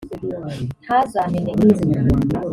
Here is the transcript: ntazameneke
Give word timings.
ntazameneke 0.83 1.67